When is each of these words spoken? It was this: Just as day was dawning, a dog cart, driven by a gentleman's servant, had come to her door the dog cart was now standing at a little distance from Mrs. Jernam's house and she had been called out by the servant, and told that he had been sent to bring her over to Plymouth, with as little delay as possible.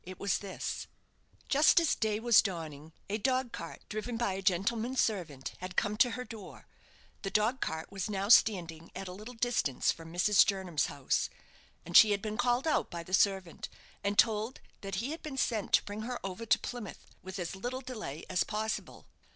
It 0.03 0.19
was 0.19 0.39
this: 0.39 0.87
Just 1.47 1.79
as 1.79 1.93
day 1.93 2.19
was 2.19 2.41
dawning, 2.41 2.91
a 3.07 3.19
dog 3.19 3.51
cart, 3.51 3.83
driven 3.87 4.17
by 4.17 4.33
a 4.33 4.41
gentleman's 4.41 4.99
servant, 4.99 5.53
had 5.59 5.75
come 5.75 5.95
to 5.97 6.09
her 6.17 6.23
door 6.25 6.65
the 7.21 7.29
dog 7.29 7.61
cart 7.61 7.91
was 7.91 8.09
now 8.09 8.27
standing 8.27 8.89
at 8.95 9.07
a 9.07 9.11
little 9.13 9.35
distance 9.35 9.91
from 9.91 10.11
Mrs. 10.11 10.43
Jernam's 10.43 10.87
house 10.87 11.29
and 11.85 11.95
she 11.95 12.09
had 12.09 12.21
been 12.23 12.35
called 12.39 12.65
out 12.65 12.89
by 12.89 13.03
the 13.03 13.13
servant, 13.13 13.69
and 14.03 14.17
told 14.17 14.59
that 14.81 14.95
he 14.95 15.11
had 15.11 15.21
been 15.21 15.37
sent 15.37 15.71
to 15.73 15.85
bring 15.85 16.01
her 16.01 16.19
over 16.25 16.47
to 16.47 16.57
Plymouth, 16.57 17.11
with 17.21 17.37
as 17.37 17.55
little 17.55 17.81
delay 17.81 18.25
as 18.27 18.43
possible. 18.43 19.05